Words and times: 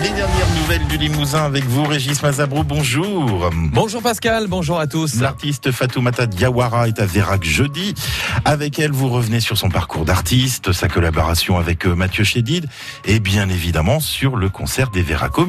Les 0.00 0.10
dernières 0.10 0.50
nouvelles 0.60 0.86
du 0.86 0.96
Limousin 0.96 1.44
avec 1.44 1.64
vous, 1.64 1.82
Régis 1.82 2.22
Mazabrou, 2.22 2.62
bonjour. 2.62 3.50
Bonjour 3.72 4.00
Pascal, 4.00 4.46
bonjour 4.46 4.78
à 4.78 4.86
tous. 4.86 5.20
L'artiste 5.20 5.72
Fatoumata 5.72 6.26
Diawara 6.26 6.86
est 6.86 7.00
à 7.00 7.06
Vérac 7.06 7.42
jeudi. 7.42 7.94
Avec 8.44 8.78
elle, 8.78 8.92
vous 8.92 9.08
revenez 9.08 9.40
sur 9.40 9.58
son 9.58 9.70
parcours 9.70 10.04
d'artiste, 10.04 10.70
sa 10.70 10.88
collaboration 10.88 11.58
avec 11.58 11.84
euh, 11.84 11.96
Mathieu 11.96 12.22
Chédid 12.22 12.68
et 13.06 13.18
bien 13.18 13.48
évidemment 13.48 13.98
sur 13.98 14.36
le 14.36 14.48
concert 14.48 14.90
des 14.90 15.02
Véraco. 15.02 15.44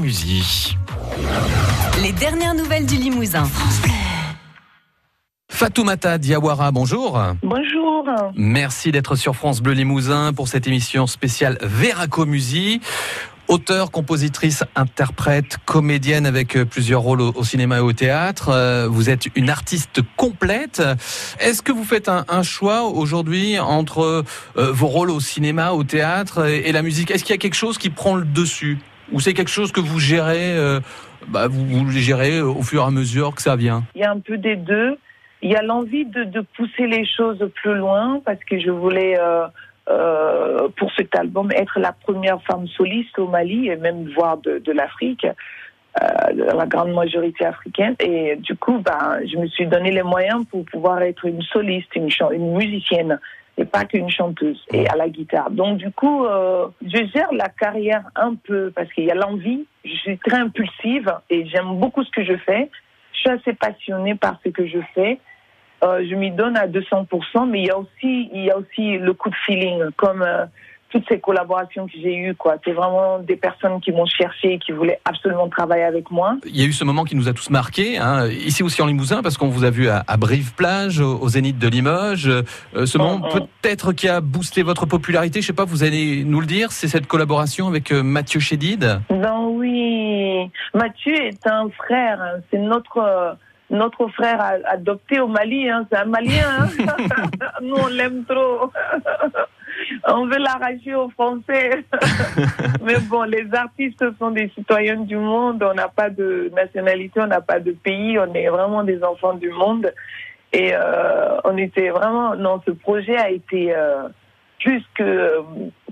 Les 2.01 2.11
dernières 2.13 2.55
nouvelles 2.55 2.87
du 2.87 2.95
Limousin. 2.95 3.47
Fatoumata 5.51 6.17
Diawara, 6.17 6.71
bonjour. 6.71 7.21
Bonjour. 7.43 7.89
Merci 8.35 8.91
d'être 8.91 9.15
sur 9.15 9.35
France 9.35 9.61
Bleu 9.61 9.73
Limousin 9.73 10.31
pour 10.33 10.47
cette 10.47 10.67
émission 10.67 11.05
spéciale 11.05 11.57
Véraco. 11.61 12.25
Auteur, 13.49 13.89
compositrice, 13.89 14.63
interprète, 14.75 15.57
comédienne 15.65 16.27
avec 16.27 16.55
euh, 16.55 16.65
plusieurs 16.65 17.01
rôles 17.01 17.21
au, 17.21 17.43
cinéma 17.43 17.77
et 17.77 17.81
au 17.81 17.93
théâtre. 17.93 18.49
Euh, 18.49 18.85
vous 18.87 19.09
êtes 19.09 19.25
une 19.35 19.49
artiste 19.49 20.01
complète. 20.17 20.83
Est-ce 21.39 21.63
que 21.63 21.71
vous 21.71 21.83
faites 21.83 22.09
un, 22.09 22.43
choix 22.43 22.83
aujourd'hui 22.83 23.57
entre 23.57 24.23
euh, 24.55 24.71
vos 24.71 24.85
rôles 24.85 25.09
au 25.09 25.19
cinéma, 25.19 25.71
au 25.71 25.83
théâtre 25.83 26.45
et, 26.47 26.71
la 26.71 26.83
musique? 26.83 27.09
Est-ce 27.09 27.23
qu'il 27.23 27.33
y 27.33 27.39
a 27.39 27.41
quelque 27.41 27.55
chose 27.55 27.79
qui 27.79 27.89
prend 27.89 28.17
le 28.17 28.25
dessus? 28.25 28.77
Ou 29.11 29.19
c'est 29.19 29.33
quelque 29.33 29.49
chose 29.49 29.71
que 29.71 29.81
vous 29.81 29.99
gérez, 29.99 30.55
bah, 31.27 31.47
vous, 31.47 31.65
vous 31.65 31.89
gérez 31.89 32.41
au 32.41 32.61
fur 32.61 32.83
et 32.83 32.85
à 32.85 32.91
mesure 32.91 33.33
que 33.33 33.41
ça 33.41 33.55
vient? 33.55 33.83
Il 33.95 34.01
y 34.01 34.03
a 34.03 34.11
un 34.11 34.19
peu 34.19 34.37
des 34.37 34.57
deux. 34.57 34.95
Il 35.41 35.49
y 35.49 35.55
a 35.55 35.63
l'envie 35.63 36.05
de, 36.05 36.25
de, 36.25 36.41
pousser 36.41 36.85
les 36.85 37.07
choses 37.07 37.43
plus 37.55 37.73
loin 37.73 38.21
parce 38.23 38.43
que 38.43 38.59
je 38.59 38.69
voulais 38.69 39.17
euh, 39.17 39.47
pour 40.77 40.91
cet 40.95 41.15
album 41.15 41.51
être 41.51 41.79
la 41.79 41.91
première 41.91 42.41
femme 42.43 42.67
soliste 42.67 43.17
au 43.17 43.27
Mali 43.27 43.69
et 43.69 43.75
même 43.75 44.09
voire 44.15 44.37
de, 44.37 44.71
l'Afrique, 44.71 45.25
euh, 45.25 46.53
la 46.53 46.65
grande 46.65 46.93
majorité 46.93 47.45
africaine. 47.45 47.95
Et 47.99 48.35
du 48.35 48.55
coup, 48.55 48.79
ben, 48.79 49.19
je 49.25 49.37
me 49.37 49.47
suis 49.47 49.65
donné 49.65 49.91
les 49.91 50.03
moyens 50.03 50.45
pour 50.45 50.63
pouvoir 50.65 51.01
être 51.01 51.25
une 51.25 51.41
soliste, 51.41 51.95
une, 51.95 52.09
une 52.31 52.53
musicienne 52.55 53.19
et 53.59 53.65
pas 53.65 53.83
qu'une 53.85 54.09
chanteuse 54.09 54.63
et 54.71 54.87
à 54.87 54.95
la 54.95 55.09
guitare. 55.09 55.51
Donc 55.51 55.77
du 55.77 55.91
coup, 55.91 56.25
euh, 56.25 56.67
je 56.81 57.05
gère 57.13 57.31
la 57.33 57.49
carrière 57.49 58.03
un 58.15 58.35
peu 58.35 58.71
parce 58.73 58.91
qu'il 58.93 59.03
y 59.03 59.11
a 59.11 59.15
l'envie. 59.15 59.65
Je 59.83 59.95
suis 59.95 60.17
très 60.17 60.37
impulsive 60.37 61.11
et 61.29 61.45
j'aime 61.47 61.77
beaucoup 61.77 62.03
ce 62.03 62.11
que 62.11 62.23
je 62.23 62.37
fais. 62.37 62.69
Je 63.11 63.19
suis 63.19 63.29
assez 63.29 63.53
passionnée 63.53 64.15
par 64.15 64.39
ce 64.45 64.49
que 64.49 64.65
je 64.65 64.79
fais. 64.95 65.19
Euh, 65.83 66.05
je 66.09 66.15
m'y 66.15 66.31
donne 66.31 66.57
à 66.57 66.67
200%, 66.67 67.47
mais 67.47 67.61
il 67.61 67.67
y 67.67 67.69
a 67.69 67.77
aussi, 67.77 68.29
il 68.33 68.43
y 68.43 68.51
a 68.51 68.57
aussi 68.57 68.97
le 68.97 69.13
coup 69.13 69.29
de 69.29 69.35
feeling, 69.45 69.81
comme 69.95 70.21
euh, 70.21 70.45
toutes 70.89 71.05
ces 71.07 71.19
collaborations 71.19 71.85
que 71.85 71.93
j'ai 72.01 72.15
eues, 72.15 72.35
quoi. 72.35 72.55
C'est 72.65 72.73
vraiment 72.73 73.19
des 73.19 73.35
personnes 73.35 73.79
qui 73.79 73.91
m'ont 73.91 74.05
cherché 74.05 74.53
et 74.53 74.59
qui 74.59 74.71
voulaient 74.71 74.99
absolument 75.05 75.47
travailler 75.47 75.83
avec 75.83 76.11
moi. 76.11 76.35
Il 76.45 76.59
y 76.59 76.63
a 76.63 76.65
eu 76.65 76.73
ce 76.73 76.83
moment 76.83 77.03
qui 77.03 77.15
nous 77.15 77.29
a 77.29 77.33
tous 77.33 77.49
marqués, 77.49 77.97
hein, 77.97 78.27
ici 78.27 78.63
aussi 78.63 78.81
en 78.81 78.87
Limousin, 78.87 79.21
parce 79.21 79.37
qu'on 79.37 79.47
vous 79.47 79.63
a 79.63 79.69
vu 79.69 79.87
à, 79.87 80.03
Brive-Plage, 80.17 80.99
au, 80.99 81.27
Zénith 81.29 81.59
de 81.59 81.67
Limoges. 81.67 82.27
Euh, 82.27 82.85
ce 82.85 82.97
moment 82.97 83.19
mm, 83.19 83.25
mm. 83.25 83.47
peut-être 83.61 83.93
qui 83.93 84.09
a 84.09 84.19
boosté 84.19 84.63
votre 84.63 84.85
popularité, 84.85 85.41
je 85.41 85.47
sais 85.47 85.53
pas, 85.53 85.65
vous 85.65 85.83
allez 85.83 86.23
nous 86.25 86.41
le 86.41 86.47
dire, 86.47 86.71
c'est 86.71 86.87
cette 86.87 87.07
collaboration 87.07 87.67
avec 87.67 87.91
Mathieu 87.91 88.39
Chédid? 88.39 88.99
Non, 89.11 89.51
oui. 89.55 90.49
Mathieu 90.73 91.15
est 91.15 91.47
un 91.47 91.69
frère, 91.69 92.21
hein. 92.21 92.41
c'est 92.49 92.57
notre 92.57 93.37
notre 93.69 94.07
frère 94.07 94.59
adopté 94.65 95.19
au 95.19 95.27
Mali, 95.27 95.69
hein, 95.69 95.85
c'est 95.91 95.97
un 95.97 96.05
Malien. 96.05 96.47
Hein. 96.59 96.67
Nous, 97.61 97.75
on 97.75 97.87
l'aime 97.87 98.23
trop. 98.25 98.71
on 100.07 100.25
veut 100.25 100.37
l'arracher 100.37 100.95
aux 100.95 101.09
Français. 101.09 101.85
Mais 102.83 102.97
bon, 103.09 103.23
les 103.23 103.47
artistes 103.53 104.05
sont 104.17 104.31
des 104.31 104.49
citoyens 104.49 104.97
du 104.97 105.17
monde. 105.17 105.63
On 105.63 105.73
n'a 105.73 105.87
pas 105.87 106.09
de 106.09 106.51
nationalité, 106.55 107.21
on 107.21 107.27
n'a 107.27 107.41
pas 107.41 107.59
de 107.59 107.71
pays. 107.71 108.17
On 108.19 108.33
est 108.33 108.49
vraiment 108.49 108.83
des 108.83 109.03
enfants 109.03 109.33
du 109.33 109.49
monde. 109.49 109.93
Et 110.51 110.71
euh, 110.73 111.37
on 111.43 111.55
était 111.57 111.89
vraiment... 111.89 112.35
Non, 112.35 112.61
ce 112.65 112.71
projet 112.71 113.17
a 113.17 113.29
été... 113.29 113.75
Euh, 113.75 114.07
plus 114.59 114.83
que 114.95 115.41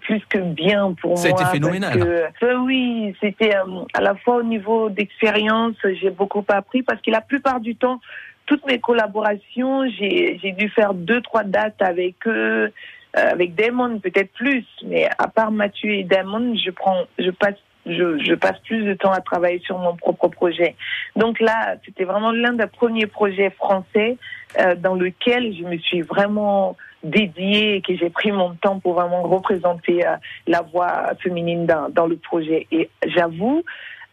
plus 0.01 0.21
que 0.29 0.37
bien 0.37 0.93
pour 1.01 1.11
moi. 1.11 1.17
Ça 1.17 1.29
a 1.29 1.31
été 1.31 1.45
phénoménal. 1.45 2.01
Euh, 2.01 2.57
oui, 2.59 3.15
c'était 3.19 3.55
euh, 3.55 3.83
à 3.93 4.01
la 4.01 4.15
fois 4.15 4.37
au 4.37 4.43
niveau 4.43 4.89
d'expérience, 4.89 5.75
j'ai 6.01 6.11
beaucoup 6.11 6.45
appris 6.47 6.83
parce 6.83 7.01
que 7.01 7.11
la 7.11 7.21
plupart 7.21 7.59
du 7.59 7.75
temps, 7.75 7.99
toutes 8.45 8.65
mes 8.65 8.79
collaborations, 8.79 9.87
j'ai 9.89 10.55
dû 10.57 10.69
faire 10.69 10.93
deux 10.93 11.21
trois 11.21 11.43
dates 11.43 11.81
avec 11.81 12.15
eux, 12.27 12.71
euh, 13.17 13.31
avec 13.31 13.55
Damon 13.55 13.99
peut-être 13.99 14.31
plus, 14.33 14.65
mais 14.85 15.09
à 15.17 15.27
part 15.27 15.51
Mathieu 15.51 15.91
et 15.91 16.03
Damon, 16.03 16.55
je 16.55 16.71
prends, 16.71 17.03
je 17.17 17.31
passe 17.31 17.55
je, 17.85 18.19
je, 18.21 18.33
passe 18.33 18.59
plus 18.65 18.83
de 18.83 18.93
temps 18.95 19.11
à 19.11 19.21
travailler 19.21 19.59
sur 19.59 19.77
mon 19.77 19.95
propre 19.95 20.27
projet. 20.27 20.75
Donc 21.15 21.39
là, 21.39 21.75
c'était 21.85 22.03
vraiment 22.03 22.31
l'un 22.31 22.53
des 22.53 22.67
premiers 22.67 23.07
projets 23.07 23.49
français 23.51 24.17
euh, 24.59 24.75
dans 24.75 24.95
lequel 24.95 25.55
je 25.55 25.63
me 25.63 25.77
suis 25.77 26.01
vraiment 26.01 26.75
dédiée 27.03 27.75
et 27.75 27.81
que 27.81 27.95
j'ai 27.95 28.09
pris 28.09 28.31
mon 28.31 28.55
temps 28.55 28.79
pour 28.79 28.93
vraiment 28.93 29.23
représenter 29.23 30.05
euh, 30.05 30.15
la 30.47 30.61
voix 30.61 31.11
féminine 31.21 31.65
dans, 31.65 31.89
dans 31.89 32.07
le 32.07 32.17
projet. 32.17 32.67
Et 32.71 32.89
j'avoue, 33.05 33.63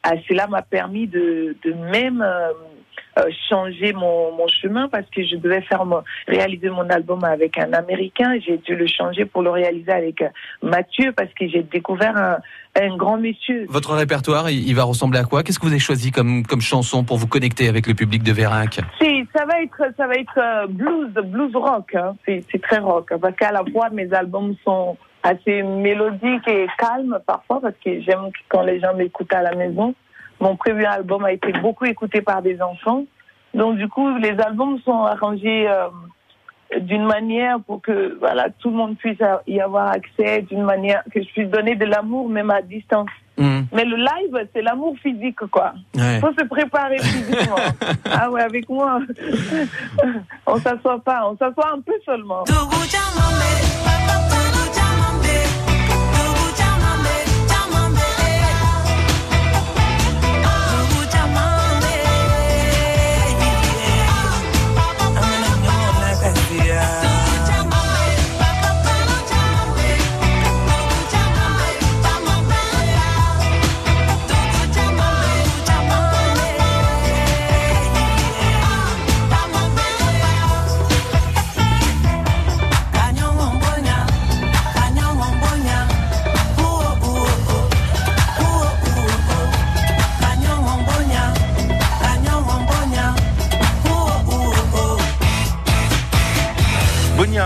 euh, 0.06 0.11
cela 0.28 0.47
m'a 0.47 0.62
permis 0.62 1.06
de, 1.06 1.56
de 1.65 1.73
même 1.73 2.23
euh, 2.23 2.50
changer 3.49 3.93
mon, 3.93 4.37
mon, 4.37 4.49
chemin 4.49 4.89
parce 4.89 5.09
que 5.11 5.25
je 5.25 5.37
devais 5.37 5.61
faire 5.62 5.84
mon, 5.84 6.03
réaliser 6.27 6.69
mon 6.69 6.89
album 6.91 7.23
avec 7.25 7.59
un 7.59 7.73
Américain. 7.73 8.34
J'ai 8.44 8.59
dû 8.59 8.75
le 8.75 8.87
changer 8.87 9.25
pour 9.25 9.43
le 9.43 9.50
réaliser 9.50 9.93
avec 9.93 10.25
Mathieu 10.62 11.12
parce 11.12 11.33
que 11.39 11.49
j'ai 11.49 11.62
découvert 11.62 12.17
un, 12.17 12.39
un, 12.81 12.97
grand 12.97 13.17
monsieur. 13.19 13.67
Votre 13.69 13.94
répertoire, 13.94 14.50
il 14.50 14.75
va 14.75 14.83
ressembler 14.83 15.21
à 15.21 15.25
quoi? 15.25 15.43
Qu'est-ce 15.43 15.61
que 15.61 15.67
vous 15.67 15.73
avez 15.73 15.78
choisi 15.78 16.11
comme, 16.11 16.44
comme 16.44 16.61
chanson 16.61 17.05
pour 17.05 17.17
vous 17.17 17.28
connecter 17.28 17.69
avec 17.69 17.87
le 17.87 17.94
public 17.94 18.25
de 18.25 18.33
Vérac 18.33 18.81
ça 19.44 19.53
va 19.53 19.62
être 19.62 19.94
ça 19.97 20.06
va 20.06 20.15
être 20.15 20.38
euh, 20.38 20.66
blues 20.66 21.12
blues 21.12 21.55
rock. 21.55 21.94
Hein. 21.94 22.16
C'est 22.27 22.62
très 22.62 22.78
rock 22.78 23.12
parce 23.21 23.37
qu'à 23.37 23.53
la 23.53 23.62
fois 23.71 23.91
mes 23.91 24.12
albums 24.12 24.55
sont 24.65 24.97
assez 25.22 25.62
mélodiques 25.62 26.49
et 26.49 26.66
calmes 26.78 27.19
parfois 27.27 27.60
parce 27.60 27.75
que 27.84 28.00
j'aime 28.00 28.31
quand 28.49 28.62
les 28.62 28.81
gens 28.81 28.94
m'écoutent 28.94 29.34
à 29.34 29.43
la 29.43 29.55
maison. 29.55 29.94
Mon 30.41 30.56
premier 30.56 30.87
album 30.87 31.25
a 31.25 31.32
été 31.32 31.53
beaucoup 31.53 31.84
écouté 31.84 32.22
par 32.22 32.43
des 32.43 32.60
enfants. 32.60 33.05
Donc 33.53 33.77
du 33.77 33.88
coup, 33.88 34.16
les 34.16 34.38
albums 34.41 34.78
sont 34.81 35.05
arrangés 35.05 35.69
euh, 35.69 35.88
d'une 36.81 37.05
manière 37.05 37.61
pour 37.61 37.82
que 37.82 38.16
voilà 38.19 38.49
tout 38.50 38.71
le 38.71 38.76
monde 38.76 38.97
puisse 38.97 39.19
y 39.47 39.61
avoir 39.61 39.88
accès, 39.88 40.43
d'une 40.43 40.65
manière 40.65 41.03
que 41.12 41.22
je 41.22 41.28
puisse 41.28 41.49
donner 41.49 41.75
de 41.76 41.84
l'amour 41.84 42.28
même 42.28 42.50
à 42.50 42.62
distance. 42.62 43.11
Mm. 43.37 43.61
Mais 43.72 43.84
le 43.84 43.97
live, 43.97 44.49
c'est 44.55 44.62
l'amour 44.62 44.97
physique, 45.03 45.41
quoi. 45.50 45.75
Il 45.95 46.21
faut 46.21 46.33
se 46.39 46.45
préparer 46.45 46.99
physiquement. 46.99 47.56
ah 48.11 48.31
ouais, 48.31 48.43
avec 48.43 48.69
moi, 48.69 49.00
on 50.47 50.59
s'assoit 50.59 51.00
pas, 51.00 51.28
on 51.28 51.37
s'assoit 51.37 51.73
un 51.73 51.81
peu 51.81 51.94
seulement. 52.05 52.44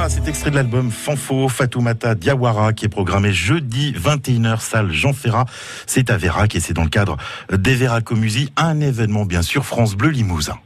Cet 0.08 0.26
extrait 0.26 0.50
de 0.50 0.56
l'album 0.56 0.90
Fanfo 0.90 1.48
Fatoumata 1.48 2.16
Diawara 2.16 2.72
qui 2.72 2.86
est 2.86 2.88
programmé 2.88 3.32
jeudi 3.32 3.92
21h 3.92 4.60
salle 4.60 4.90
Jean 4.90 5.12
Ferrat. 5.12 5.44
C'est 5.86 6.10
à 6.10 6.16
Vérac 6.16 6.56
et 6.56 6.60
c'est 6.60 6.72
dans 6.72 6.82
le 6.82 6.88
cadre 6.88 7.16
des 7.52 7.76
Véracomusies, 7.76 8.50
un 8.56 8.80
événement 8.80 9.24
bien 9.24 9.42
sûr 9.42 9.64
France 9.64 9.94
Bleu 9.94 10.10
Limousin. 10.10 10.58